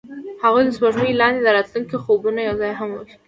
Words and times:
هغوی 0.43 0.63
د 0.65 0.69
سپوږمۍ 0.75 1.11
لاندې 1.21 1.39
د 1.43 1.47
راتلونکي 1.57 1.95
خوبونه 2.03 2.39
یوځای 2.43 2.71
هم 2.79 2.87
وویشل. 2.91 3.17